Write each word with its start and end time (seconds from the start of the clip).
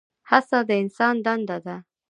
هڅه 0.29 0.57
د 0.67 0.69
انسان 0.83 1.15
دنده 1.25 1.57
ده؟ 1.65 1.75